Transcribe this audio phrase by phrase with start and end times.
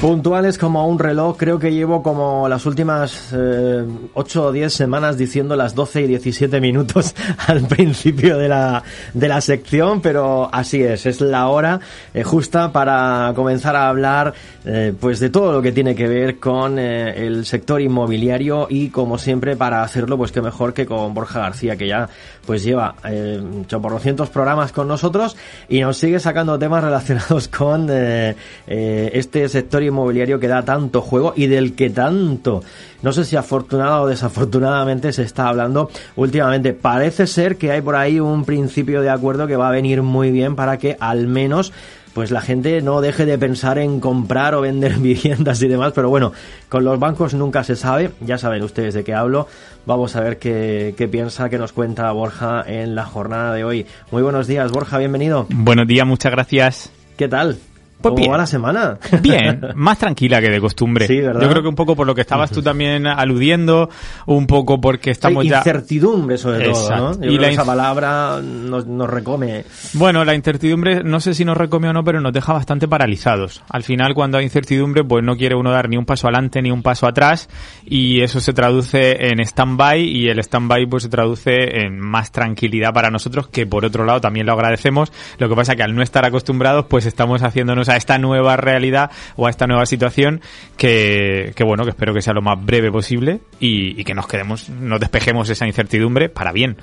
[0.00, 3.84] Puntuales como un reloj, creo que llevo como las últimas eh,
[4.14, 7.16] 8 o 10 semanas diciendo las 12 y 17 minutos
[7.48, 11.80] al principio de la, de la sección, pero así es, es la hora
[12.14, 14.34] eh, justa para comenzar a hablar
[14.70, 18.90] eh, pues de todo lo que tiene que ver con eh, el sector inmobiliario y
[18.90, 22.06] como siempre para hacerlo pues que mejor que con Borja García que ya
[22.44, 25.38] pues lleva eh, por 200 programas con nosotros
[25.70, 31.46] y nos sigue sacando temas relacionados con este sector inmobiliario que da tanto juego y
[31.46, 32.62] del que tanto,
[33.02, 36.72] no sé si afortunada o desafortunadamente se está hablando últimamente.
[36.72, 40.30] Parece ser que hay por ahí un principio de acuerdo que va a venir muy
[40.30, 41.72] bien para que al menos
[42.18, 46.08] pues la gente no deje de pensar en comprar o vender viviendas y demás, pero
[46.08, 46.32] bueno,
[46.68, 49.46] con los bancos nunca se sabe, ya saben ustedes de qué hablo,
[49.86, 53.86] vamos a ver qué, qué piensa, qué nos cuenta Borja en la jornada de hoy.
[54.10, 55.46] Muy buenos días, Borja, bienvenido.
[55.48, 56.92] Buenos días, muchas gracias.
[57.16, 57.58] ¿Qué tal?
[58.00, 58.32] Pues ¿Cómo bien.
[58.32, 58.98] va la semana?
[59.22, 61.06] Bien, más tranquila que de costumbre.
[61.06, 61.40] Sí, ¿verdad?
[61.40, 63.90] Yo creo que un poco por lo que estabas tú también aludiendo,
[64.26, 65.58] un poco porque estamos Hay ya...
[65.58, 67.04] incertidumbre sobre todo, Exacto.
[67.04, 67.12] ¿no?
[67.14, 69.64] Yo Y creo la que esa palabra nos, nos recome.
[69.94, 73.62] Bueno, la incertidumbre, no sé si nos recome o no, pero nos deja bastante paralizados.
[73.68, 76.70] Al final, cuando hay incertidumbre, pues no quiere uno dar ni un paso adelante ni
[76.70, 77.48] un paso atrás
[77.84, 82.92] y eso se traduce en stand-by y el stand-by pues se traduce en más tranquilidad
[82.92, 85.12] para nosotros, que por otro lado también lo agradecemos.
[85.38, 89.10] Lo que pasa que al no estar acostumbrados, pues estamos haciéndonos a esta nueva realidad
[89.36, 90.40] o a esta nueva situación
[90.76, 94.26] que, que bueno, que espero que sea lo más breve posible y, y que nos
[94.26, 96.76] quedemos, nos despejemos esa incertidumbre para bien.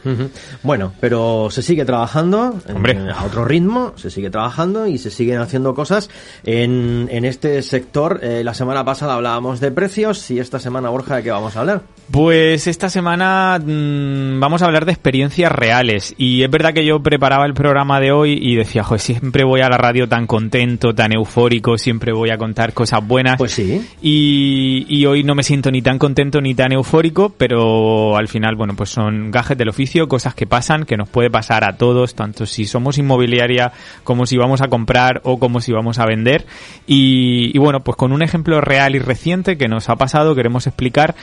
[0.64, 2.98] Bueno, pero se sigue trabajando en- Hombre.
[3.16, 6.10] a otro ritmo, se sigue trabajando y se siguen haciendo cosas
[6.44, 8.20] en, en este sector.
[8.24, 11.62] Eh, la semana pasada hablábamos de precios y esta semana, Borja, ¿de qué vamos a
[11.62, 11.82] hablar?
[12.12, 17.02] Pues esta semana mm, vamos a hablar de experiencias reales y es verdad que yo
[17.02, 20.94] preparaba el programa de hoy y decía, joder, siempre voy a la radio tan contento,
[20.96, 23.38] tan eufórico, siempre voy a contar cosas buenas.
[23.38, 23.86] Pues sí.
[24.02, 28.56] Y, y hoy no me siento ni tan contento ni tan eufórico, pero al final,
[28.56, 32.16] bueno, pues son gajes del oficio, cosas que pasan, que nos puede pasar a todos,
[32.16, 33.72] tanto si somos inmobiliaria
[34.04, 36.46] como si vamos a comprar o como si vamos a vender.
[36.88, 40.68] Y, y bueno, pues con un ejemplo real y reciente que nos ha pasado, queremos
[40.68, 41.16] explicar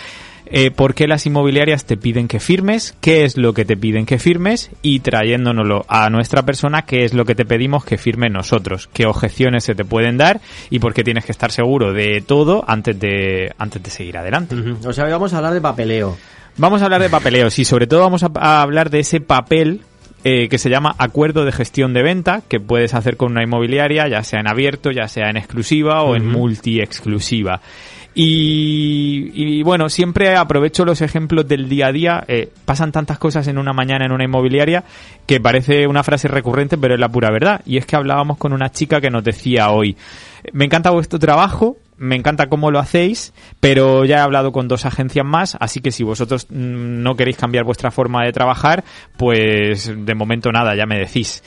[0.47, 4.07] eh, por qué las inmobiliarias te piden que firmes, qué es lo que te piden
[4.07, 8.29] que firmes y trayéndonoslo a nuestra persona, qué es lo que te pedimos que firme
[8.29, 12.23] nosotros, qué objeciones se te pueden dar y por qué tienes que estar seguro de
[12.27, 14.57] todo antes de, antes de seguir adelante.
[14.85, 16.17] O sea, hoy vamos a hablar de papeleo.
[16.57, 19.81] Vamos a hablar de papeleos y sobre todo vamos a, a hablar de ese papel
[20.25, 24.07] eh, que se llama acuerdo de gestión de venta que puedes hacer con una inmobiliaria,
[24.07, 27.61] ya sea en abierto, ya sea en exclusiva o en multi-exclusiva.
[28.15, 32.25] Y, y, bueno, siempre aprovecho los ejemplos del día a día.
[32.29, 34.85] Eh, pasan tantas cosas en una mañana en una inmobiliaria
[35.27, 37.63] que parece una frase recurrente, pero es la pura verdad.
[37.65, 39.97] Y es que hablábamos con una chica que nos decía hoy,
[40.53, 44.85] me encanta vuestro trabajo, me encanta cómo lo hacéis, pero ya he hablado con dos
[44.85, 48.85] agencias más, así que si vosotros mm, no queréis cambiar vuestra forma de trabajar,
[49.17, 51.43] pues de momento nada, ya me decís.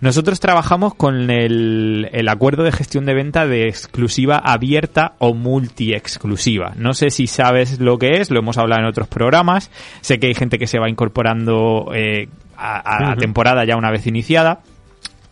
[0.00, 6.72] Nosotros trabajamos con el, el acuerdo de gestión de venta de exclusiva abierta o multi-exclusiva.
[6.76, 9.70] No sé si sabes lo que es, lo hemos hablado en otros programas.
[10.00, 13.90] Sé que hay gente que se va incorporando eh, a, a la temporada ya una
[13.90, 14.60] vez iniciada.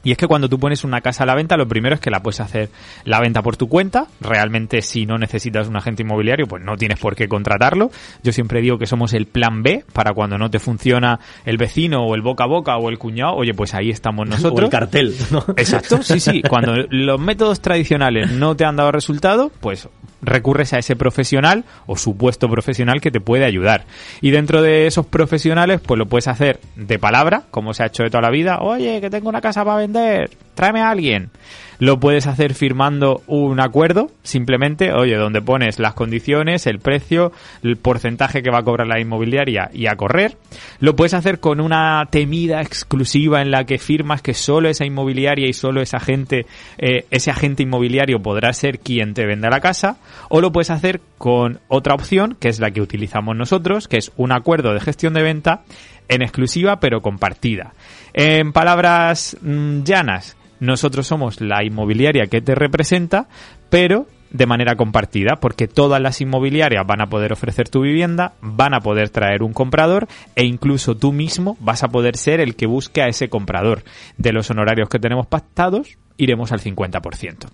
[0.08, 2.08] Y es que cuando tú pones una casa a la venta, lo primero es que
[2.10, 2.70] la puedes hacer
[3.04, 4.06] la venta por tu cuenta.
[4.22, 7.90] Realmente, si no necesitas un agente inmobiliario, pues no tienes por qué contratarlo.
[8.22, 12.06] Yo siempre digo que somos el plan B para cuando no te funciona el vecino
[12.06, 13.34] o el boca a boca o el cuñado.
[13.34, 14.64] Oye, pues ahí estamos O nosotros.
[14.64, 15.44] el cartel, ¿no?
[15.58, 16.40] Exacto, sí, sí.
[16.40, 19.90] Cuando los métodos tradicionales no te han dado resultado, pues
[20.22, 23.84] recurres a ese profesional o supuesto profesional que te puede ayudar.
[24.20, 28.02] Y dentro de esos profesionales, pues lo puedes hacer de palabra, como se ha hecho
[28.02, 28.58] de toda la vida.
[28.60, 31.30] Oye, que tengo una casa para vender, tráeme a alguien.
[31.78, 37.76] Lo puedes hacer firmando un acuerdo, simplemente, oye, donde pones las condiciones, el precio, el
[37.76, 40.36] porcentaje que va a cobrar la inmobiliaria y a correr.
[40.80, 45.48] Lo puedes hacer con una temida exclusiva en la que firmas que solo esa inmobiliaria
[45.48, 46.46] y solo esa agente,
[46.78, 49.98] eh, ese agente inmobiliario podrá ser quien te venda la casa.
[50.30, 54.10] O lo puedes hacer con otra opción, que es la que utilizamos nosotros, que es
[54.16, 55.62] un acuerdo de gestión de venta
[56.08, 57.74] en exclusiva pero compartida.
[58.14, 63.28] En palabras mm, llanas, nosotros somos la inmobiliaria que te representa,
[63.70, 68.74] pero de manera compartida, porque todas las inmobiliarias van a poder ofrecer tu vivienda, van
[68.74, 72.66] a poder traer un comprador e incluso tú mismo vas a poder ser el que
[72.66, 73.84] busque a ese comprador.
[74.16, 77.48] De los honorarios que tenemos pactados, iremos al 50%.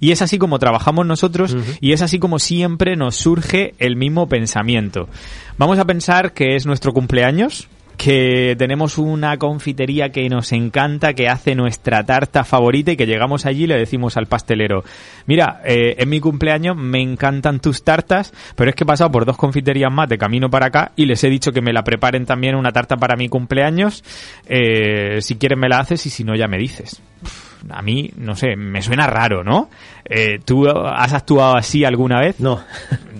[0.00, 4.26] Y es así como trabajamos nosotros y es así como siempre nos surge el mismo
[4.26, 5.08] pensamiento.
[5.58, 11.28] Vamos a pensar que es nuestro cumpleaños que tenemos una confitería que nos encanta, que
[11.28, 14.84] hace nuestra tarta favorita y que llegamos allí y le decimos al pastelero,
[15.26, 19.24] mira, eh, en mi cumpleaños me encantan tus tartas, pero es que he pasado por
[19.24, 22.26] dos confiterías más de camino para acá y les he dicho que me la preparen
[22.26, 24.04] también una tarta para mi cumpleaños,
[24.46, 27.02] eh, si quieres me la haces y si no ya me dices
[27.70, 29.68] a mí, no sé, me suena raro, ¿no?
[30.04, 32.38] Eh, ¿Tú has actuado así alguna vez?
[32.40, 32.62] No.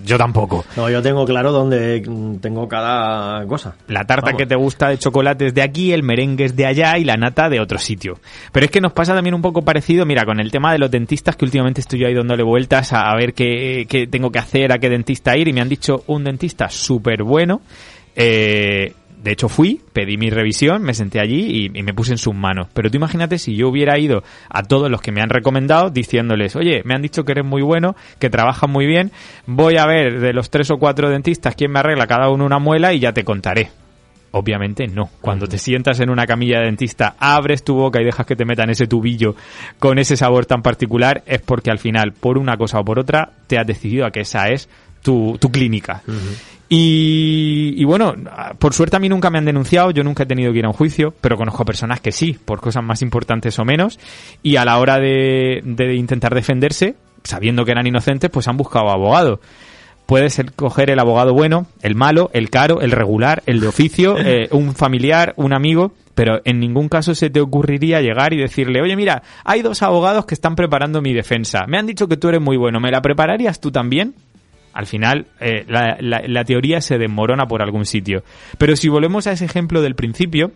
[0.07, 0.65] Yo tampoco.
[0.75, 2.01] No, yo tengo claro dónde
[2.41, 3.75] tengo cada cosa.
[3.87, 6.97] La tarta que te gusta de chocolate es de aquí, el merengue es de allá
[6.97, 8.19] y la nata de otro sitio.
[8.51, 10.89] Pero es que nos pasa también un poco parecido, mira, con el tema de los
[10.89, 14.71] dentistas, que últimamente estoy yo ahí dándole vueltas a, ver qué, qué tengo que hacer,
[14.71, 17.61] a qué dentista ir, y me han dicho un dentista súper bueno.
[18.15, 22.35] Eh, de hecho fui, pedí mi revisión, me senté allí y, me puse en sus
[22.35, 22.67] manos.
[22.73, 26.55] Pero tú imagínate si yo hubiera ido a todos los que me han recomendado diciéndoles,
[26.55, 29.11] oye, me han dicho que eres muy bueno, que trabajas muy bien,
[29.45, 32.59] voy a ver de los tres o cuatro dentistas quién me arregla cada uno una
[32.59, 33.69] muela y ya te contaré.
[34.31, 35.09] Obviamente no.
[35.21, 38.45] Cuando te sientas en una camilla de dentista, abres tu boca y dejas que te
[38.45, 39.35] metan ese tubillo
[39.79, 43.31] con ese sabor tan particular, es porque al final, por una cosa o por otra,
[43.47, 44.69] te has decidido a que esa es
[45.01, 46.03] tu, clínica.
[46.69, 48.13] Y, bueno,
[48.59, 50.69] por suerte a mí nunca me han denunciado, yo nunca he tenido que ir a
[50.69, 53.99] un juicio, pero conozco personas que sí, por cosas más importantes o menos,
[54.43, 55.61] y a la hora de,
[55.95, 59.39] intentar defenderse, sabiendo que eran inocentes, pues han buscado abogado.
[60.05, 64.47] Puedes coger el abogado bueno, el malo, el caro, el regular, el de oficio, eh,
[64.51, 68.95] un familiar, un amigo, pero en ningún caso se te ocurriría llegar y decirle, oye,
[68.95, 71.65] mira, hay dos abogados que están preparando mi defensa.
[71.67, 74.15] Me han dicho que tú eres muy bueno, ¿me la prepararías tú también?
[74.77, 78.21] Al final, eh, la, teoría se desmorona por algún sitio.
[78.59, 80.51] Pero si volvemos a ese ejemplo del principio,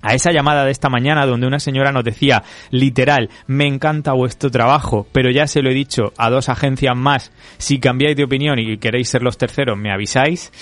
[0.00, 4.52] a esa llamada de esta mañana donde una señora nos decía, literal, me encanta vuestro
[4.52, 8.60] trabajo, pero ya se lo he dicho a dos agencias más, si cambiáis de opinión
[8.60, 10.52] y queréis ser los terceros, me avisáis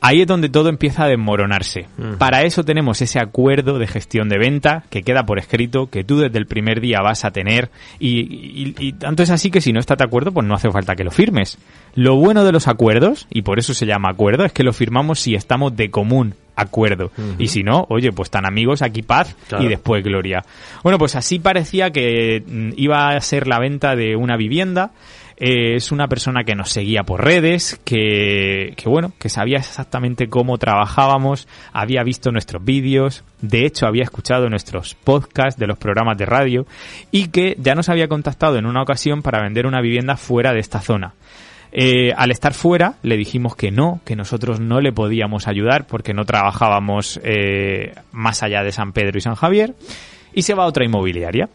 [0.00, 1.86] Ahí es donde todo empieza a desmoronarse.
[2.18, 6.18] Para eso tenemos ese acuerdo de gestión de venta que queda por escrito, que tú
[6.18, 9.98] desde el primer día vas a tener y, tanto es así que si no estás
[9.98, 11.58] de acuerdo, pues no hace falta que lo firmes.
[11.94, 15.18] Lo bueno de los acuerdos, y por eso se llama acuerdo, es que lo firmamos
[15.18, 17.10] si estamos de común acuerdo.
[17.38, 20.44] Y si no, oye, pues tan amigos, aquí paz y después gloria.
[20.82, 24.90] Bueno, pues así parecía que mm, iba a ser la venta de una vivienda.
[25.38, 30.28] Eh, es una persona que nos seguía por redes, que, que bueno, que sabía exactamente
[30.28, 36.16] cómo trabajábamos, había visto nuestros vídeos, de hecho había escuchado nuestros podcasts de los programas
[36.16, 36.66] de radio
[37.10, 40.60] y que ya nos había contactado en una ocasión para vender una vivienda fuera de
[40.60, 41.14] esta zona.
[41.72, 46.14] Eh, al estar fuera le dijimos que no, que nosotros no le podíamos ayudar porque
[46.14, 49.74] no trabajábamos eh, más allá de San Pedro y San Javier
[50.32, 51.50] y se va a otra inmobiliaria.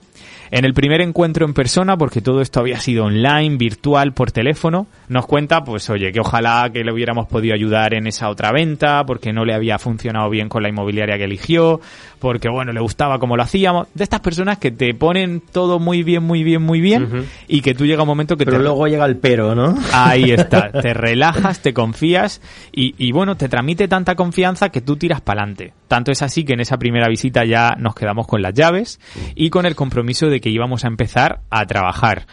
[0.54, 4.86] En el primer encuentro en persona, porque todo esto había sido online, virtual, por teléfono,
[5.08, 9.06] nos cuenta, pues oye, que ojalá que le hubiéramos podido ayudar en esa otra venta,
[9.06, 11.80] porque no le había funcionado bien con la inmobiliaria que eligió,
[12.22, 13.88] porque bueno, le gustaba como lo hacíamos.
[13.96, 17.74] De estas personas que te ponen todo muy bien, muy bien, muy bien, y que
[17.74, 19.76] tú llega un momento que pero luego llega el pero, ¿no?
[19.92, 22.42] Ahí está, te relajas, te confías,
[22.72, 25.74] y, y bueno, te transmite tanta confianza que tú tiras para adelante.
[25.88, 29.00] Tanto es así que en esa primera visita ya nos quedamos con las llaves
[29.36, 32.28] y con el compromiso de que íbamos a empezar a trabajar.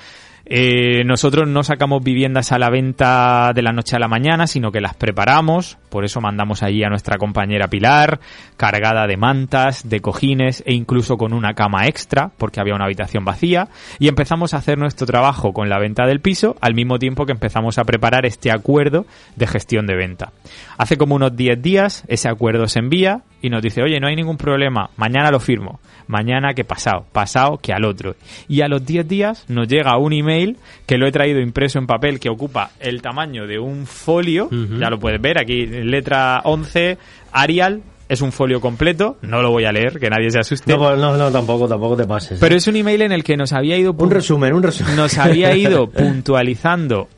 [0.50, 4.72] Eh, nosotros no sacamos viviendas a la venta de la noche a la mañana, sino
[4.72, 5.76] que las preparamos.
[5.90, 8.18] Por eso mandamos allí a nuestra compañera Pilar,
[8.56, 13.26] cargada de mantas, de cojines e incluso con una cama extra, porque había una habitación
[13.26, 13.68] vacía.
[13.98, 17.32] Y empezamos a hacer nuestro trabajo con la venta del piso, al mismo tiempo que
[17.32, 19.04] empezamos a preparar este acuerdo
[19.36, 20.32] de gestión de venta.
[20.78, 24.16] Hace como unos 10 días ese acuerdo se envía y nos dice, oye, no hay
[24.16, 28.16] ningún problema, mañana lo firmo mañana que pasado, pasado que al otro.
[28.48, 30.56] Y a los 10 días nos llega un email
[30.86, 34.90] que lo he traído impreso en papel que ocupa el tamaño de un folio, ya
[34.90, 36.98] lo puedes ver aquí, letra 11,
[37.32, 40.74] Arial, es un folio completo, no lo voy a leer, que nadie se asuste.
[40.74, 42.40] No, no, no tampoco, tampoco te pases.
[42.40, 43.92] Pero es un email en el que nos había ido...
[43.92, 44.96] Un resumen, un resumen.
[44.96, 47.08] Nos había ido puntualizando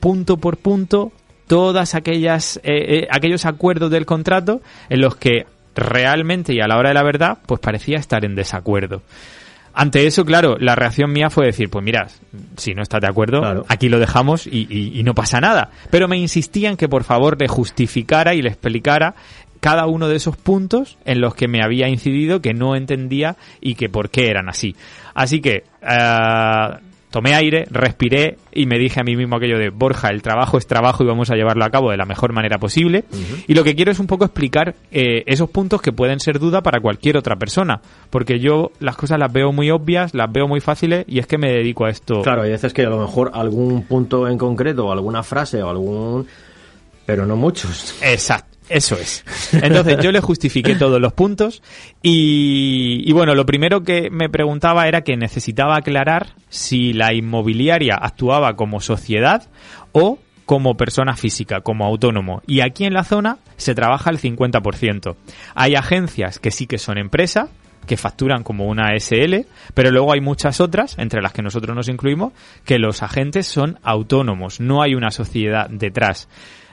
[0.00, 1.12] punto por punto
[1.46, 6.76] todas aquellas eh, eh, aquellos acuerdos del contrato en los que realmente y a la
[6.76, 9.02] hora de la verdad, pues parecía estar en desacuerdo.
[9.76, 12.06] Ante eso, claro, la reacción mía fue decir, pues mira,
[12.56, 15.70] si no estás de acuerdo, aquí lo dejamos y, no pasa nada.
[15.90, 19.16] Pero me insistían que por favor le justificara y le explicara
[19.58, 23.74] cada uno de esos puntos en los que me había incidido, que no entendía y
[23.74, 24.76] que por qué eran así.
[25.12, 26.68] Así que, eh,
[27.14, 30.66] tomé aire, respiré y me dije a mí mismo aquello de Borja, el trabajo es
[30.66, 33.04] trabajo y vamos a llevarlo a cabo de la mejor manera posible.
[33.46, 36.60] Y lo que quiero es un poco explicar eh, esos puntos que pueden ser duda
[36.60, 37.80] para cualquier otra persona,
[38.10, 41.38] porque yo las cosas las veo muy obvias, las veo muy fáciles y es que
[41.38, 42.20] me dedico a esto.
[42.22, 46.26] Claro, hay veces que a lo mejor algún punto en concreto, alguna frase o algún...
[47.06, 47.94] pero no muchos.
[48.02, 48.53] Exacto.
[48.68, 49.24] Eso es.
[49.52, 51.62] Entonces yo le justifiqué todos los puntos
[52.02, 57.94] y, y, bueno, lo primero que me preguntaba era que necesitaba aclarar si la inmobiliaria
[57.94, 59.48] actuaba como sociedad
[59.92, 62.42] o como persona física, como autónomo.
[62.46, 65.16] Y aquí en la zona se trabaja el 50%.
[65.54, 67.48] Hay agencias que sí que son empresa,
[67.86, 71.88] que facturan como una SL, pero luego hay muchas otras, entre las que nosotros nos
[71.88, 72.32] incluimos,
[72.64, 76.28] que los agentes son autónomos, no hay una sociedad detrás.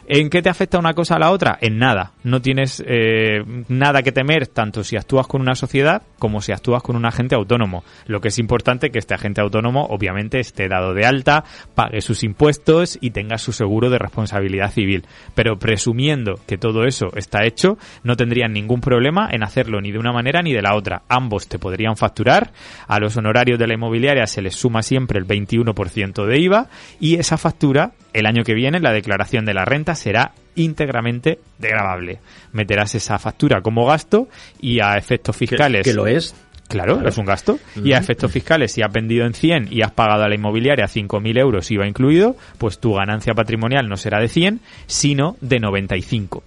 [0.08, 1.58] ¿En qué te afecta una cosa a la otra?
[1.62, 2.14] En nada.
[2.24, 6.84] No tienes eh, nada que temer tanto si actúas con una sociedad como si actúas
[6.84, 7.84] con un agente autónomo.
[8.06, 11.44] Lo que es importante que este agente autónomo obviamente esté dado de alta,
[11.74, 15.06] pague sus impuestos y tenga su seguro de responsabilidad civil.
[15.36, 20.00] Pero presumiendo que todo eso está hecho, no tendrían ningún problema en hacerlo ni de
[20.00, 21.04] una manera ni de la otra.
[21.10, 22.52] Ambos te podrían facturar,
[22.88, 26.68] a los honorarios de la inmobiliaria se les suma siempre el 21% de IVA
[27.00, 32.20] y esa factura el año que viene la declaración de la renta será íntegramente degradable.
[32.52, 34.28] Meterás esa factura como gasto
[34.60, 35.84] y a efectos fiscales.
[35.84, 36.36] ¿Que, lo es?
[36.68, 37.60] Claro, es un gasto.
[37.84, 40.86] Y a efectos fiscales, si has vendido en 100 y has pagado a la inmobiliaria
[40.86, 46.44] 5.000 euros IVA incluido, pues tu ganancia patrimonial no será de 100, sino de 95.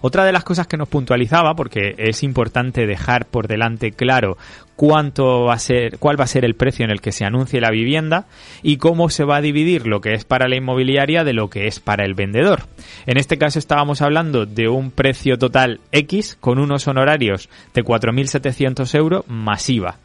[0.00, 4.36] Otra de las cosas que nos puntualizaba, porque es importante dejar por delante claro
[4.76, 7.60] cuánto va a ser, cuál va a ser el precio en el que se anuncie
[7.60, 8.24] la vivienda
[8.62, 11.66] y cómo se va a dividir lo que es para la inmobiliaria de lo que
[11.66, 12.62] es para el vendedor.
[13.06, 18.94] En este caso estábamos hablando de un precio total X con unos honorarios de 4.700
[18.94, 19.98] euros masiva.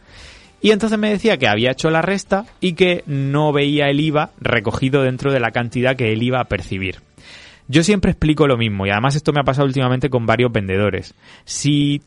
[0.62, 4.32] Y entonces me decía que había hecho la resta y que no veía el IVA
[4.42, 6.98] recogido dentro de la cantidad que él iba a percibir.
[7.68, 11.16] Yo siempre explico lo mismo y además esto me ha pasado últimamente con varios vendedores.
[11.46, 12.02] Si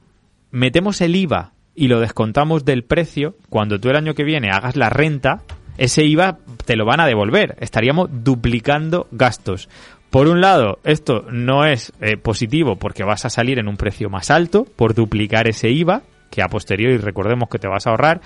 [0.51, 4.77] metemos el IVA y lo descontamos del precio, cuando tú el año que viene hagas
[4.77, 5.43] la renta,
[5.77, 7.57] ese IVA te lo van a devolver.
[7.61, 9.69] Estaríamos duplicando gastos.
[10.11, 14.09] Por un lado, esto no es eh, positivo porque vas a salir en un precio
[14.09, 18.21] más alto por duplicar ese IVA, que a posteriori recordemos que te vas a ahorrar.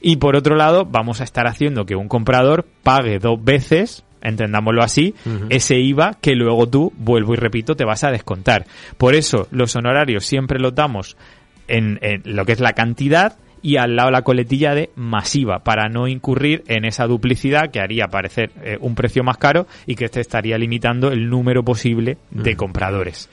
[0.00, 4.82] Y por otro lado, vamos a estar haciendo que un comprador pague dos veces entendámoslo
[4.82, 5.14] así,
[5.50, 8.66] ese IVA que luego tú, vuelvo y repito, te vas a descontar.
[8.96, 11.16] Por eso los honorarios siempre los damos
[11.68, 16.06] en, lo que es la cantidad y al lado la coletilla de masiva para no
[16.08, 20.20] incurrir en esa duplicidad que haría parecer eh, un precio más caro y que te
[20.20, 23.30] estaría limitando el número posible de compradores.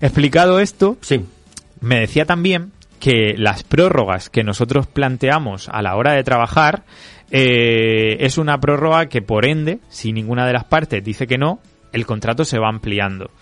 [0.00, 1.24] Explicado esto, sí.
[1.80, 6.84] me decía también que las prórrogas que nosotros planteamos a la hora de trabajar
[7.32, 11.58] eh, es una prórroga que por ende, si ninguna de las partes dice que no,
[11.92, 13.32] el contrato se va ampliando.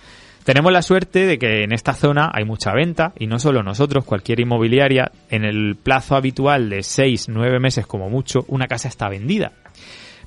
[0.45, 4.07] Tenemos la suerte de que en esta zona hay mucha venta y no solo nosotros,
[4.07, 9.11] cualquier inmobiliaria, en el plazo habitual de 6, 9 meses como mucho, una casa está
[9.11, 9.52] vendida.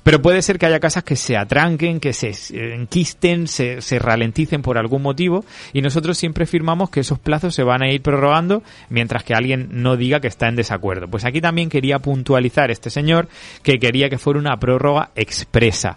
[0.04, 2.32] Pero puede ser que haya casas que se atranquen, que se
[2.74, 7.62] enquisten, se, se ralenticen por algún motivo y nosotros siempre firmamos que esos plazos se
[7.62, 11.08] van a ir prorrogando mientras que alguien no diga que está en desacuerdo.
[11.08, 13.28] Pues aquí también quería puntualizar este señor
[13.62, 15.96] que quería que fuera una prórroga expresa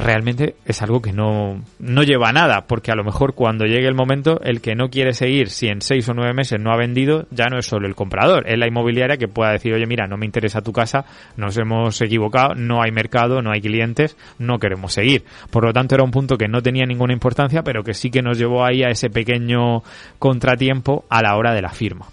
[0.00, 3.86] realmente es algo que no, no lleva a nada, porque a lo mejor cuando llegue
[3.86, 6.76] el momento, el que no quiere seguir, si en seis o nueve meses no ha
[6.76, 10.06] vendido, ya no es solo el comprador, es la inmobiliaria que pueda decir, oye, mira,
[10.06, 11.04] no me interesa tu casa,
[11.36, 15.24] nos hemos equivocado, no hay mercado, no hay clientes, no queremos seguir.
[15.50, 18.22] Por lo tanto, era un punto que no tenía ninguna importancia, pero que sí que
[18.22, 19.82] nos llevó ahí a ese pequeño
[20.18, 22.06] contratiempo a la hora de la firma.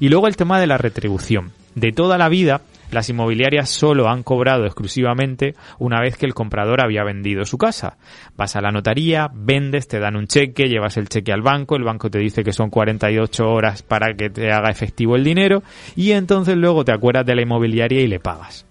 [0.00, 1.52] Y luego el tema de la retribución.
[1.74, 6.82] De toda la vida, las inmobiliarias solo han cobrado exclusivamente una vez que el comprador
[6.82, 7.98] había vendido su casa.
[8.36, 11.84] Vas a la notaría, vendes, te dan un cheque, llevas el cheque al banco, el
[11.84, 15.62] banco te dice que son 48 horas para que te haga efectivo el dinero
[15.96, 18.64] y entonces luego te acuerdas de la inmobiliaria y le pagas.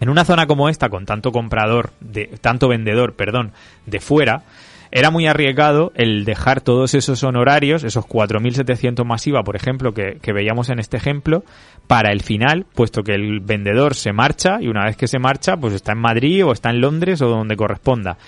[0.00, 3.52] En una zona como esta, con tanto comprador, de, tanto vendedor, perdón,
[3.84, 4.42] de fuera,
[4.90, 10.70] era muy arriesgado el dejar todos esos honorarios, esos 4.700 masiva, por ejemplo, que, veíamos
[10.70, 11.44] en este ejemplo,
[11.86, 15.56] para el final, puesto que el vendedor se marcha y una vez que se marcha,
[15.56, 18.18] pues está en Madrid o está en Londres o donde corresponda.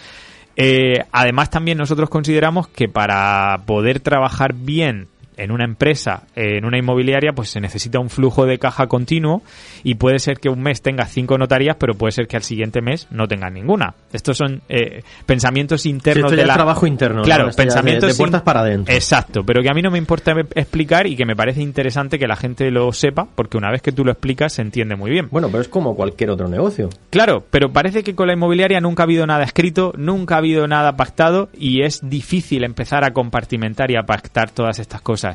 [0.56, 5.08] Eh, además, también nosotros consideramos que para poder trabajar bien
[5.38, 9.42] en una empresa, en una inmobiliaria, pues se necesita un flujo de caja continuo
[9.85, 12.83] y puede ser que un mes tenga cinco notarías, pero puede ser que al siguiente
[12.83, 13.95] mes no tenga ninguna.
[14.12, 17.23] Estos son eh, pensamientos internos de trabajo interno.
[17.23, 18.95] Claro, pensamientos de, puertas para adentro.
[18.95, 22.26] Exacto, pero que a mí no me importa explicar y que me parece interesante que
[22.26, 25.28] la gente lo sepa, porque una vez que tú lo explicas se entiende muy bien.
[25.30, 26.88] Bueno, pero es como cualquier otro negocio.
[27.11, 30.66] Claro, pero parece que con la inmobiliaria nunca ha habido nada escrito, nunca ha habido
[30.66, 35.27] nada pactado y es difícil empezar a compartimentar y a pactar todas estas cosas.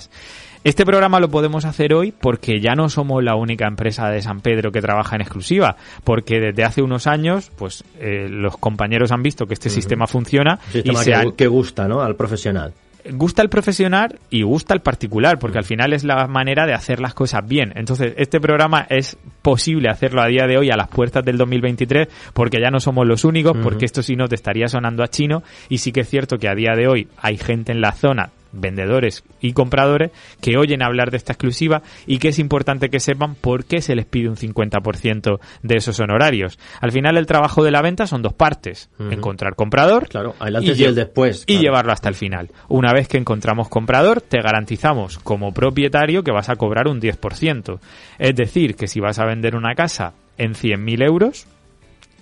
[0.63, 4.39] Este programa lo podemos hacer hoy porque ya no somos la única empresa de San
[4.39, 9.23] Pedro que trabaja en exclusiva, porque desde hace unos años, pues eh, los compañeros han
[9.23, 12.01] visto que este sistema funciona y se que, que gusta, ¿no?
[12.01, 12.73] Al profesional.
[13.12, 17.01] gusta el profesional y gusta el particular, porque al final es la manera de hacer
[17.01, 17.73] las cosas bien.
[17.75, 22.07] Entonces, este programa es posible hacerlo a día de hoy a las puertas del 2023,
[22.31, 25.43] porque ya no somos los únicos, porque esto si no te estaría sonando a chino,
[25.67, 28.29] y sí que es cierto que a día de hoy hay gente en la zona
[28.53, 33.36] vendedores y compradores que oyen hablar de esta exclusiva y que es importante que sepan
[33.36, 36.60] por qué se les pide un 50% de esos honorarios.
[36.79, 40.95] Al final el trabajo de la venta son dos partes, encontrar comprador claro, y, el
[40.95, 42.50] después y llevarlo hasta el final.
[42.69, 47.79] Una vez que encontramos comprador, te garantizamos como propietario que vas a cobrar un 10%.
[48.19, 51.48] Es decir, que si vas a vender una casa en 100.000 euros,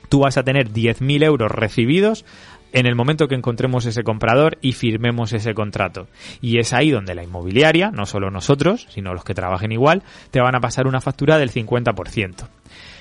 [0.10, 2.26] tú vas a tener 10.000 euros recibidos
[2.74, 6.08] en el momento que encontremos ese comprador y firmemos ese contrato.
[6.42, 10.42] Y es ahí donde la inmobiliaria, no solo nosotros, sino los que trabajen igual, te
[10.42, 12.48] van a pasar una factura del 50%.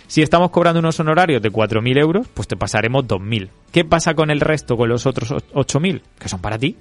[0.06, 3.48] Si estamos cobrando unos honorarios de 4.000 euros, pues te pasaremos 2.000.
[3.70, 6.02] ¿Qué pasa con el resto, con los otros 8.000?
[6.18, 6.76] Que son para ti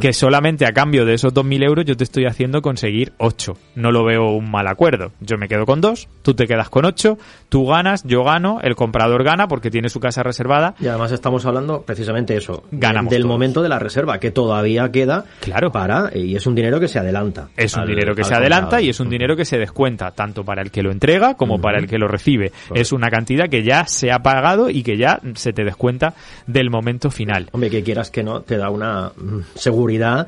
[0.00, 3.56] que solamente a cambio de esos 2.000 euros yo te estoy haciendo conseguir 8.
[3.76, 5.12] No lo veo un mal acuerdo.
[5.20, 7.18] Yo me quedo con 2, tú te quedas con 8,
[7.48, 10.74] tú ganas, yo gano, el comprador gana porque tiene su casa reservada.
[10.80, 15.24] Y además estamos hablando precisamente eso, Ganamos del momento de la reserva, que todavía queda
[15.40, 15.70] claro.
[15.70, 17.48] para, y es un dinero que se adelanta.
[17.56, 20.62] Es un dinero que se adelanta y es un dinero que se descuenta, tanto para
[20.62, 22.52] el que lo entrega como para el que lo recibe.
[22.74, 26.14] Es una cantidad que ya se ha pagado y que ya se te descuenta
[26.46, 27.48] del momento final.
[27.52, 30.26] Hombre, que quieras que no, te da una mm, seguridad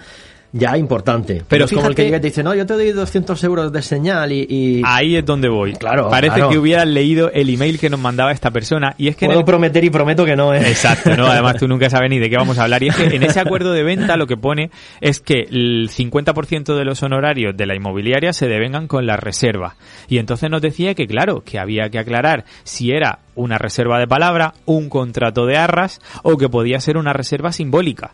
[0.53, 1.43] ya importante.
[1.49, 3.73] Pero fíjate, como el que llega y te dice, no, yo te doy 200 euros
[3.73, 4.83] de señal y...
[4.85, 5.73] Ahí es donde voy.
[5.73, 9.27] Claro, Parece que hubieras leído el email que nos mandaba esta persona y es que...
[9.27, 10.61] Puedo prometer y prometo que no, ¿eh?
[10.69, 11.27] Exacto, ¿no?
[11.27, 12.83] Además tú nunca sabes ni de qué vamos a hablar.
[12.83, 14.71] Y es que en ese acuerdo de venta lo que pone
[15.01, 19.77] es que el 50% de los honorarios de la inmobiliaria se devengan con la reserva.
[20.09, 24.07] Y entonces nos decía que, claro, que había que aclarar si era una reserva de
[24.07, 28.13] palabra, un contrato de arras o que podía ser una reserva simbólica.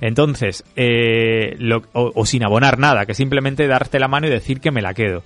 [0.00, 1.58] Entonces, eh,
[1.92, 5.22] o, sin abonar nada, que simplemente darte la mano y decir que me la quedo.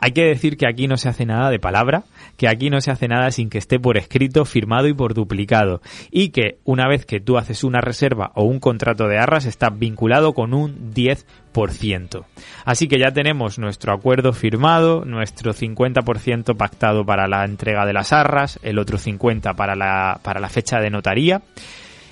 [0.00, 2.04] Hay que decir que aquí no se hace nada de palabra,
[2.36, 5.82] que aquí no se hace nada sin que esté por escrito, firmado y por duplicado.
[6.12, 9.70] Y que una vez que tú haces una reserva o un contrato de arras está
[9.70, 12.24] vinculado con un 10%.
[12.64, 18.12] Así que ya tenemos nuestro acuerdo firmado, nuestro 50% pactado para la entrega de las
[18.12, 21.42] arras, el otro 50% para la, para la fecha de notaría.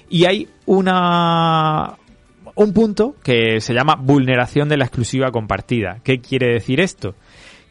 [0.09, 1.97] Y hay una,
[2.57, 5.99] un punto que se llama vulneración de la exclusiva compartida.
[6.03, 7.15] ¿Qué quiere decir esto?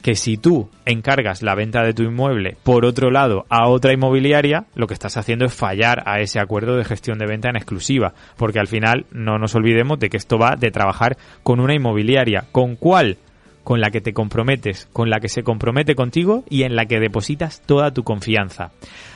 [0.03, 4.65] Que si tú encargas la venta de tu inmueble por otro lado a otra inmobiliaria,
[4.75, 8.13] lo que estás haciendo es fallar a ese acuerdo de gestión de venta en exclusiva,
[8.37, 12.45] porque al final no nos olvidemos de que esto va de trabajar con una inmobiliaria.
[12.51, 13.17] ¿Con cuál?
[13.63, 16.99] Con la que te comprometes, con la que se compromete contigo y en la que
[16.99, 18.69] depositas toda tu confianza.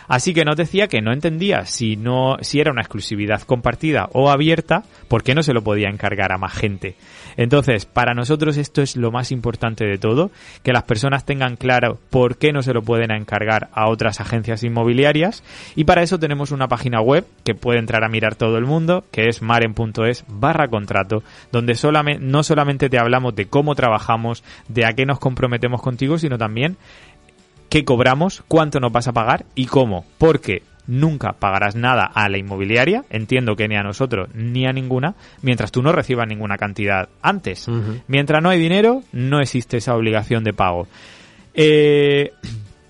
[0.09, 4.29] Así que nos decía que no entendía si no, si era una exclusividad compartida o
[4.29, 6.95] abierta, por qué no se lo podía encargar a más gente.
[7.37, 10.31] Entonces, para nosotros esto es lo más importante de todo,
[10.63, 14.63] que las personas tengan claro por qué no se lo pueden encargar a otras agencias
[14.63, 15.43] inmobiliarias
[15.75, 19.05] y para eso tenemos una página web que puede entrar a mirar todo el mundo,
[19.11, 21.75] que es maren.es barra contrato, donde
[22.19, 26.77] no solamente te hablamos de cómo trabajamos, de a qué nos comprometemos contigo, sino también
[27.69, 30.05] qué cobramos, cuánto nos vas a pagar y cómo.
[30.17, 35.15] Porque nunca pagarás nada a la inmobiliaria, entiendo que ni a nosotros ni a ninguna,
[35.41, 37.67] mientras tú no recibas ninguna cantidad antes.
[38.07, 40.87] Mientras no hay dinero, no existe esa obligación de pago.
[41.53, 42.33] Eh,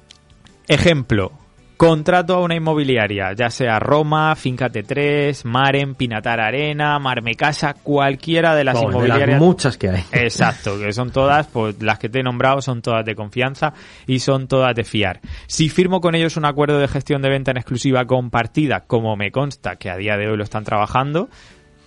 [0.68, 1.34] ejemplo,
[1.80, 8.54] Contrato a una inmobiliaria, ya sea Roma, Finca T3, Maren, Pinatar Arena, Marme Casa, cualquiera
[8.54, 9.40] de las inmobiliarias.
[9.40, 10.04] muchas que hay.
[10.12, 13.72] Exacto, que son todas, pues las que te he nombrado son todas de confianza
[14.06, 15.22] y son todas de fiar.
[15.48, 19.32] Si firmo con ellos un acuerdo de gestión de venta en exclusiva compartida, como me
[19.32, 21.30] consta que a día de hoy lo están trabajando,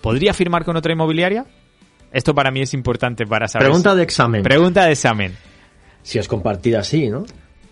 [0.00, 1.44] ¿podría firmar con otra inmobiliaria?
[2.12, 3.66] Esto para mí es importante para saber.
[3.66, 4.42] Pregunta de examen.
[4.42, 5.36] Pregunta de examen.
[6.02, 7.26] Si es compartida, sí, ¿no?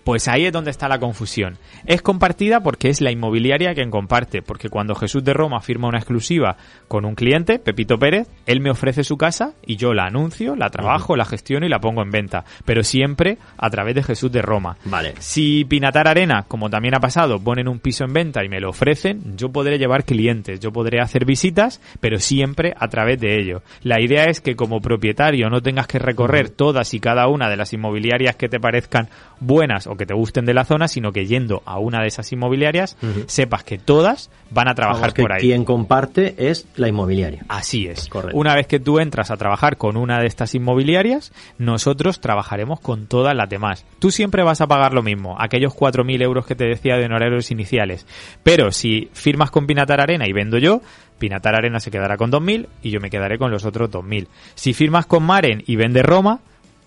[0.04, 1.58] Pues ahí es donde está la confusión.
[1.86, 5.98] Es compartida porque es la inmobiliaria quien comparte, porque cuando Jesús de Roma firma una
[5.98, 6.56] exclusiva
[6.88, 10.70] con un cliente, Pepito Pérez, él me ofrece su casa y yo la anuncio, la
[10.70, 14.42] trabajo, la gestiono y la pongo en venta, pero siempre a través de Jesús de
[14.42, 14.76] Roma.
[14.84, 15.14] Vale.
[15.18, 18.70] Si Pinatar Arena, como también ha pasado, ponen un piso en venta y me lo
[18.70, 23.62] ofrecen, yo podré llevar clientes, yo podré hacer visitas, pero siempre a través de ello.
[23.82, 27.56] La idea es que como propietario no tengas que recorrer todas y cada una de
[27.56, 29.08] las inmobiliarias que te parezcan
[29.40, 32.31] buenas o que te gusten de la zona, sino que yendo a una de esas
[32.33, 35.40] inmobiliarias, sepas que todas van a trabajar que por ahí.
[35.40, 37.44] Quien comparte es la inmobiliaria.
[37.48, 38.09] Así es.
[38.09, 38.38] Correcto.
[38.38, 43.09] Una vez que tú entras a trabajar con una de estas inmobiliarias, nosotros trabajaremos con
[43.09, 43.85] todas las demás.
[43.98, 47.50] Tú siempre vas a pagar lo mismo, aquellos 4.000 euros que te decía de honorarios
[47.50, 48.07] iniciales.
[48.44, 50.83] Pero si firmas con Pinatar Arena y vendo yo,
[51.18, 54.29] Pinatar Arena se quedará con 2.000 y yo me quedaré con los otros 2.000.
[54.55, 56.38] Si firmas con Maren y vende Roma,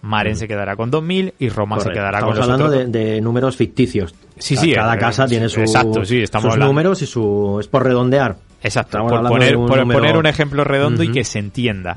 [0.03, 3.21] Maren se quedará con 2.000 y Roma se quedará Estamos con los hablando de, de
[3.21, 4.13] números ficticios.
[4.37, 6.71] Sí, sí, Cada eh, casa tiene su, exacto, sí, estamos sus hablando.
[6.73, 7.57] números y su...
[7.59, 8.35] Es por redondear.
[8.61, 11.95] Exacto, Estamos por poner, un por número- poner un ejemplo redondo y que se entienda.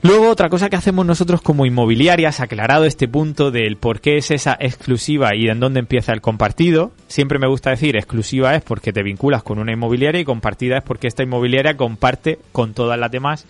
[0.00, 4.30] Luego, otra cosa que hacemos nosotros como inmobiliarias, aclarado este punto del por qué es
[4.30, 8.92] esa exclusiva y en dónde empieza el compartido, siempre me gusta decir exclusiva es porque
[8.92, 13.10] te vinculas con una inmobiliaria y compartida es porque esta inmobiliaria comparte con todas las
[13.10, 13.44] demás.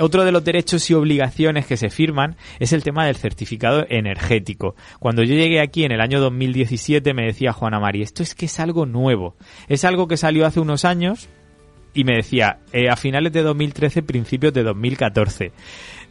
[0.00, 4.74] Otro de los derechos y obligaciones que se firman es el tema del certificado energético.
[4.98, 8.46] Cuando yo llegué aquí en el año 2017 me decía Juana Mari, esto es que
[8.46, 9.36] es algo nuevo.
[9.68, 11.28] Es algo que salió hace unos años,
[11.94, 15.52] y me decía, eh, a finales de 2013, principios de 2014.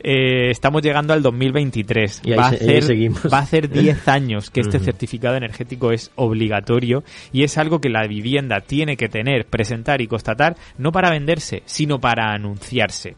[0.03, 2.21] Eh, estamos llegando al 2023.
[2.25, 2.83] Y ahí va, a hacer,
[3.31, 7.89] va a hacer 10 años que este certificado energético es obligatorio y es algo que
[7.89, 13.15] la vivienda tiene que tener, presentar y constatar, no para venderse, sino para anunciarse.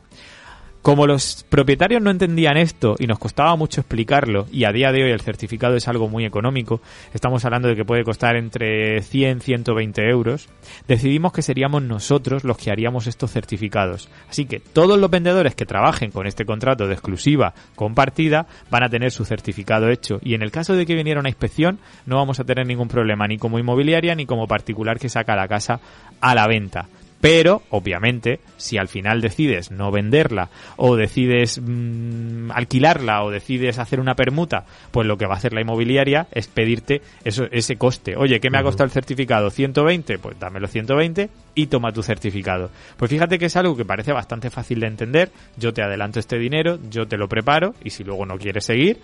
[0.84, 5.02] Como los propietarios no entendían esto y nos costaba mucho explicarlo, y a día de
[5.02, 6.82] hoy el certificado es algo muy económico,
[7.14, 10.50] estamos hablando de que puede costar entre 100 y 120 euros,
[10.86, 14.10] decidimos que seríamos nosotros los que haríamos estos certificados.
[14.30, 18.90] Así que todos los vendedores que trabajen con este contrato de exclusiva compartida van a
[18.90, 22.42] tener su certificado hecho, y en el caso de que viniera una inspección no vamos
[22.42, 25.80] a tener ningún problema ni como inmobiliaria ni como particular que saca la casa
[26.20, 26.90] a la venta.
[27.24, 34.02] Pero, obviamente, si al final decides no venderla o decides mm, alquilarla o decides hacer
[34.02, 38.18] una permuta, pues lo que va a hacer la inmobiliaria es pedirte eso, ese coste.
[38.18, 39.50] Oye, ¿qué me ha costado el certificado?
[39.50, 40.20] ¿120?
[40.20, 42.70] Pues dámelo 120 y toma tu certificado.
[42.98, 45.32] Pues fíjate que es algo que parece bastante fácil de entender.
[45.56, 49.00] Yo te adelanto este dinero, yo te lo preparo y si luego no quieres seguir,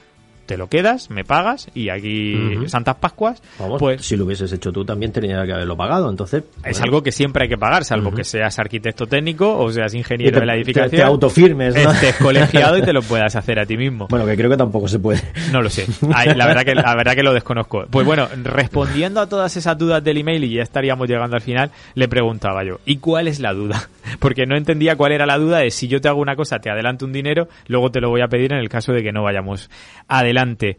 [0.50, 2.36] te lo quedas, me pagas y aquí.
[2.66, 6.10] Santas Pascuas, Vamos, pues si lo hubieses hecho tú también tenía que haberlo pagado.
[6.10, 9.94] Entonces, es algo que siempre hay que pagar, salvo que seas arquitecto técnico o seas
[9.94, 10.90] ingeniero te, de la te- edificación.
[10.90, 11.92] te autofirmes, ¿no?
[11.92, 14.08] estés colegiado y te lo puedas hacer a ti mismo.
[14.10, 15.22] Bueno, que creo que tampoco se puede.
[15.52, 15.86] No lo sé.
[16.16, 17.86] Ay, la verdad que la verdad que lo desconozco.
[17.92, 21.70] Pues bueno, respondiendo a todas esas dudas del email y ya estaríamos llegando al final,
[21.94, 23.88] le preguntaba yo, ¿y cuál es la duda?
[24.18, 26.70] Porque no entendía cuál era la duda de si yo te hago una cosa, te
[26.70, 29.24] adelanto un dinero, luego te lo voy a pedir en el caso de que no
[29.24, 29.70] vayamos
[30.08, 30.78] adelante.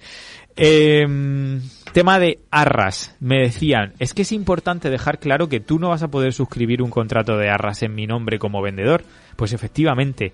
[0.57, 1.07] Eh,
[1.93, 3.16] tema de arras.
[3.21, 6.83] Me decían, es que es importante dejar claro que tú no vas a poder suscribir
[6.83, 9.05] un contrato de arras en mi nombre como vendedor.
[9.37, 10.33] Pues efectivamente,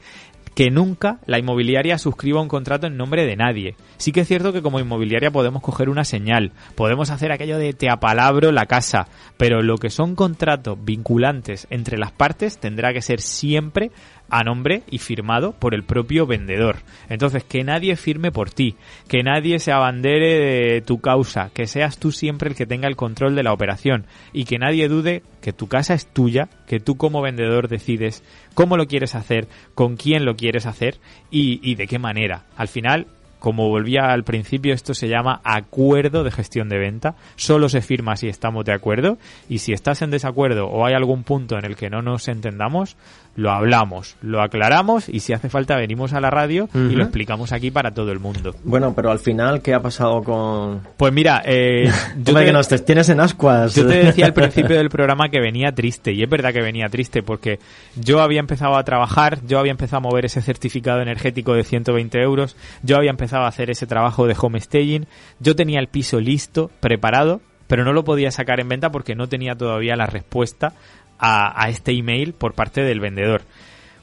[0.57, 3.77] que nunca la inmobiliaria suscriba un contrato en nombre de nadie.
[3.99, 7.75] Sí que es cierto que como inmobiliaria podemos coger una señal, podemos hacer aquello de
[7.75, 13.03] te apalabro la casa, pero lo que son contratos vinculantes entre las partes tendrá que
[13.03, 13.91] ser siempre
[14.31, 16.77] a nombre y firmado por el propio vendedor.
[17.09, 18.77] Entonces, que nadie firme por ti,
[19.09, 22.97] que nadie se abandere de tu causa, que seas tú siempre el que tenga el
[22.97, 26.97] control de la operación y que nadie dude que tu casa es tuya, que tú
[26.97, 28.23] como vendedor decides
[28.55, 30.97] cómo lo quieres hacer, con quién lo quieres hacer
[31.31, 32.45] y, y de qué manera.
[32.57, 33.07] Al final,
[33.39, 37.15] como volvía al principio, esto se llama acuerdo de gestión de venta.
[37.37, 41.23] Solo se firma si estamos de acuerdo y si estás en desacuerdo o hay algún
[41.23, 42.97] punto en el que no nos entendamos,
[43.37, 47.53] lo hablamos, lo aclaramos y si hace falta venimos a la radio y lo explicamos
[47.53, 48.55] aquí para todo el mundo.
[48.65, 50.81] Bueno, pero al final, ¿qué ha pasado con...?
[50.97, 53.75] Pues mira, eh, yo, te, que nos te- tienes en ascuas.
[53.75, 56.89] yo te decía al principio del programa que venía triste y es verdad que venía
[56.89, 57.59] triste porque
[57.95, 62.21] yo había empezado a trabajar, yo había empezado a mover ese certificado energético de 120
[62.23, 65.07] euros, yo había empezado a hacer ese trabajo de home staging,
[65.41, 69.29] yo tenía el piso listo, preparado, pero no lo podía sacar en venta porque no
[69.29, 70.73] tenía todavía la respuesta
[71.19, 73.43] a, este email por parte del vendedor.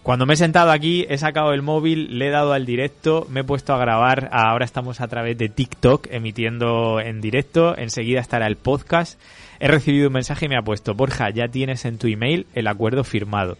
[0.01, 3.39] Cuando me he sentado aquí, he sacado el móvil, le he dado al directo, me
[3.39, 8.47] he puesto a grabar, ahora estamos a través de TikTok emitiendo en directo, enseguida estará
[8.47, 9.19] el podcast.
[9.59, 12.67] He recibido un mensaje y me ha puesto, Borja, ya tienes en tu email el
[12.67, 13.57] acuerdo firmado.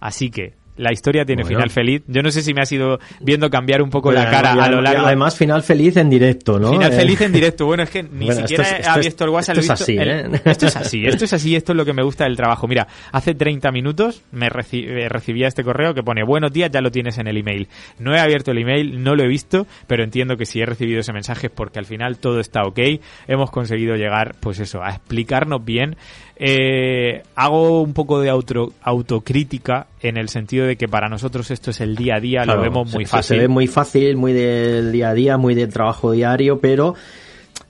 [0.00, 1.56] Así que la historia tiene Bueno.
[1.58, 2.02] final feliz.
[2.08, 4.68] Yo no sé si me ha sido viendo cambiar un poco Bueno, la cara a
[4.68, 5.06] lo largo.
[5.06, 6.72] Además, final feliz en directo, ¿no?
[6.72, 7.66] Final Eh, feliz en directo.
[7.66, 9.58] Bueno, es que ni Bueno, siquiera esto es- esto es- abierto el WhatsApp.
[9.58, 10.40] esto es visto así, el- ¿eh?
[10.44, 12.66] Esto es así, esto es así, esto es lo que me gusta del trabajo.
[12.66, 16.80] Mira, hace 30 minutos me reci- eh, recibía este correo que pone buenos días, ya
[16.80, 17.68] lo tienes en el email.
[17.98, 21.00] No he abierto el email, no lo he visto, pero entiendo que si he recibido
[21.00, 22.80] ese mensaje es porque al final todo está ok.
[23.28, 25.96] Hemos conseguido llegar, pues eso, a explicarnos bien.
[26.36, 31.70] Eh, hago un poco de auto- autocrítica en el sentido de que para nosotros esto
[31.70, 33.36] es el día a día, Claro, lo vemos muy se- fácil.
[33.36, 36.94] Se ve muy fácil, muy del día a día, muy del trabajo diario, pero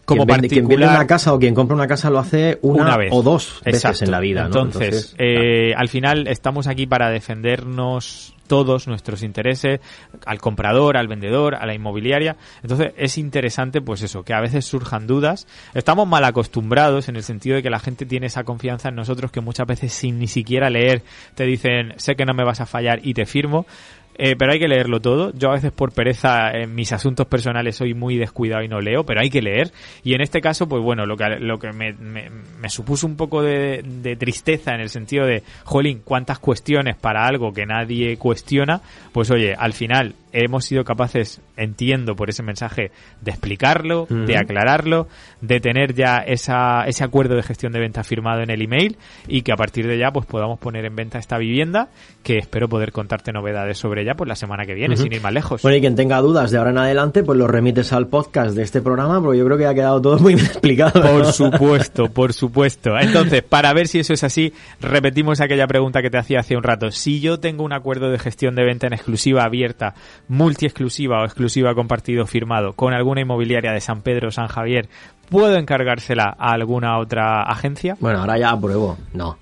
[0.04, 2.82] como quien vende, quien particular- una casa o quien compra una casa lo hace una,
[2.82, 4.04] una vez o dos veces Exacto.
[4.04, 4.42] en la vida.
[4.42, 4.46] ¿no?
[4.62, 9.80] Entonces, eh, al final estamos aquí para defendernos todos nuestros intereses
[10.26, 12.36] al comprador, al vendedor, a la inmobiliaria.
[12.62, 15.46] Entonces es interesante, pues eso, que a veces surjan dudas.
[15.74, 19.30] Estamos mal acostumbrados en el sentido de que la gente tiene esa confianza en nosotros
[19.30, 21.02] que muchas veces sin ni siquiera leer
[21.34, 23.66] te dicen sé que no me vas a fallar y te firmo.
[24.16, 25.32] Eh, pero hay que leerlo todo.
[25.36, 29.04] Yo a veces por pereza en mis asuntos personales soy muy descuidado y no leo,
[29.04, 29.72] pero hay que leer.
[30.04, 33.16] Y en este caso, pues bueno, lo que, lo que me, me- me supuso un
[33.16, 38.16] poco de, de tristeza en el sentido de, jolín, cuántas cuestiones para algo que nadie
[38.16, 38.80] cuestiona,
[39.12, 42.90] pues oye, al final hemos sido capaces, entiendo por ese mensaje,
[43.22, 45.06] de explicarlo, de aclararlo,
[45.40, 48.96] de tener ya esa, ese acuerdo de gestión de venta firmado en el email
[49.28, 51.88] y que a partir de ya pues podamos poner en venta esta vivienda
[52.22, 55.32] que espero poder contarte novedades sobre ella pues la semana que viene, sin ir más
[55.32, 55.62] lejos.
[55.62, 58.62] Bueno, y quien tenga dudas de ahora en adelante, pues lo remites al podcast de
[58.62, 61.00] este programa, porque yo creo que ha quedado todo muy bien explicado.
[61.00, 62.98] Por supuesto, por supuesto.
[62.98, 66.62] Entonces, para ver si eso es así, repetimos aquella pregunta que te hacía hace un
[66.62, 66.90] rato.
[66.90, 69.94] Si yo tengo un acuerdo de gestión de venta en exclusiva abierta,
[70.28, 74.88] multi-exclusiva o exclusiva compartido firmado con alguna inmobiliaria de San Pedro San Javier,
[75.28, 77.96] ¿puedo encargársela a alguna otra agencia?
[78.00, 78.96] Bueno, ahora ya apruebo.
[79.12, 79.36] No.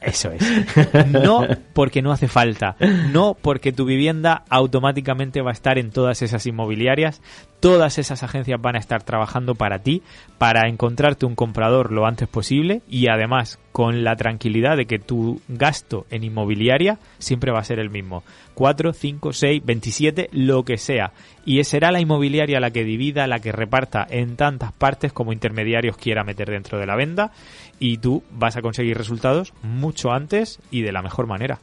[0.00, 0.42] Eso es.
[1.10, 2.76] No porque no hace falta.
[3.12, 7.20] No porque tu vivienda automáticamente va a estar en todas esas inmobiliarias.
[7.58, 10.02] Todas esas agencias van a estar trabajando para ti,
[10.38, 15.40] para encontrarte un comprador lo antes posible y además con la tranquilidad de que tu
[15.48, 18.22] gasto en inmobiliaria siempre va a ser el mismo.
[18.54, 21.12] 4, 5, 6, 27, lo que sea.
[21.44, 25.96] Y será la inmobiliaria la que divida, la que reparta en tantas partes como intermediarios
[25.96, 27.32] quiera meter dentro de la venta
[27.78, 31.58] y tú vas a conseguir resultados mucho antes y de la mejor manera.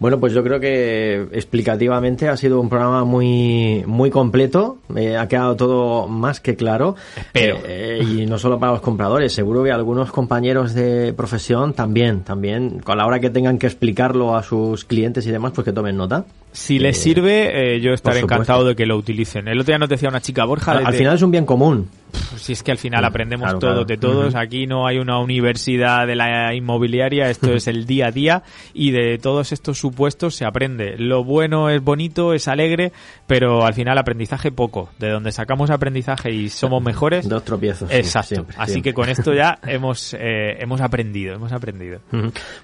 [0.00, 5.26] Bueno, pues yo creo que explicativamente ha sido un programa muy muy completo, eh, ha
[5.26, 6.94] quedado todo más que claro.
[7.16, 7.56] Espero.
[7.56, 12.20] Eh, eh, y no solo para los compradores, seguro que algunos compañeros de profesión también,
[12.22, 15.72] también, a la hora que tengan que explicarlo a sus clientes y demás, pues que
[15.72, 16.24] tomen nota.
[16.52, 19.48] Si les Eh, sirve, yo estaré encantado de que lo utilicen.
[19.48, 21.88] El otro día nos decía una chica, Borja, Al, final es un bien común.
[22.10, 26.06] Pff, si es que al final aprendemos claro, de todos, aquí no hay una universidad
[26.06, 28.42] de la inmobiliaria, esto es el día a día
[28.74, 30.96] y de todos estos supuestos se aprende.
[30.98, 32.92] Lo bueno es bonito, es alegre,
[33.26, 34.90] pero al final aprendizaje poco.
[34.98, 37.28] De donde sacamos aprendizaje y somos mejores.
[37.28, 37.90] Dos tropiezos.
[37.90, 38.28] Exacto.
[38.28, 38.90] siempre, Así siempre.
[38.90, 42.00] que con esto ya hemos eh, hemos aprendido, hemos aprendido.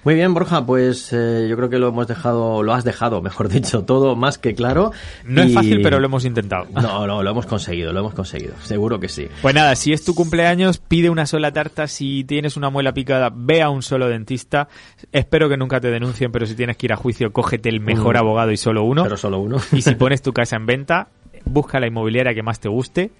[0.03, 3.49] Muy bien, Borja, pues eh, yo creo que lo hemos dejado, lo has dejado, mejor
[3.49, 4.91] dicho, todo más que claro.
[5.25, 6.65] No es fácil, pero lo hemos intentado.
[6.73, 9.27] No, no, lo hemos conseguido, lo hemos conseguido, seguro que sí.
[9.41, 11.87] Pues nada, si es tu cumpleaños, pide una sola tarta.
[11.87, 14.67] Si tienes una muela picada, ve a un solo dentista.
[15.11, 18.17] Espero que nunca te denuncien, pero si tienes que ir a juicio, cógete el mejor
[18.17, 19.03] abogado y solo uno.
[19.03, 19.57] Pero solo uno.
[19.71, 21.09] Y si pones tu casa en venta,
[21.45, 23.11] busca la inmobiliaria que más te guste,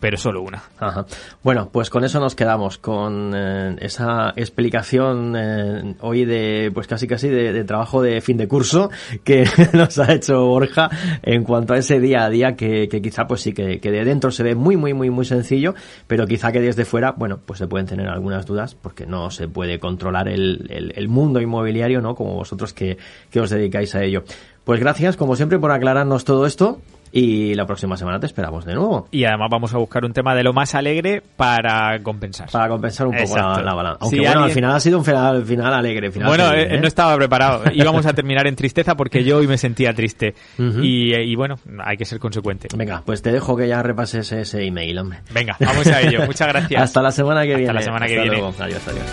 [0.00, 0.62] pero solo una.
[0.78, 1.06] Ajá.
[1.42, 7.06] Bueno, pues con eso nos quedamos, con eh, esa explicación eh, hoy de, pues casi
[7.06, 8.90] casi de, de trabajo de fin de curso
[9.24, 10.90] que nos ha hecho Borja
[11.22, 14.30] en cuanto a ese día a día que, quizá pues sí que, que de dentro
[14.30, 15.74] se ve muy muy muy muy sencillo,
[16.06, 19.48] pero quizá que desde fuera, bueno, pues se pueden tener algunas dudas porque no se
[19.48, 22.14] puede controlar el, el, el mundo inmobiliario, ¿no?
[22.14, 22.98] Como vosotros que,
[23.30, 24.24] que os dedicáis a ello.
[24.64, 26.80] Pues gracias, como siempre, por aclararnos todo esto.
[27.16, 29.06] Y la próxima semana te esperamos de nuevo.
[29.12, 32.50] Y además vamos a buscar un tema de lo más alegre para compensar.
[32.50, 33.98] para compensar un poco la, balanza.
[34.00, 36.10] Aunque Si bueno, al final ha sido un final, final alegre.
[36.10, 37.62] Final Bueno, feliz, eh, no estaba preparado.
[37.72, 40.34] Íbamos a terminar en tristeza porque yo hoy me sentía triste.
[40.58, 42.66] Y, eh, y bueno, hay que ser consecuente.
[42.76, 45.20] Venga, pues te dejo que ya repases ese email, hombre.
[45.32, 46.26] Venga, vamos a ello.
[46.26, 46.82] Muchas gracias.
[46.82, 47.74] Hasta la semana que Hasta viene.
[47.74, 48.38] la semana que Hasta viene.
[48.38, 48.54] luego.
[48.58, 49.04] Adiós, adiós.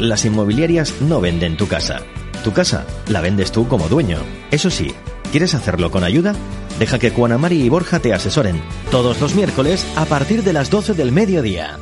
[0.00, 2.00] Las inmobiliarias no venden tu casa.
[2.42, 4.18] Tu casa la vendes tú como dueño.
[4.50, 4.92] Eso sí,
[5.34, 6.32] ¿quieres hacerlo con ayuda?
[6.78, 10.94] Deja que Juanamari y Borja te asesoren todos los miércoles a partir de las 12
[10.94, 11.76] del mediodía.